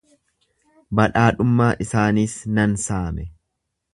[0.99, 3.29] Badhaadhummaa isaaniis nan saame.